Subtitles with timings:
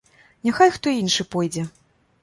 [0.47, 1.71] Няхай хто іншы пойдзе.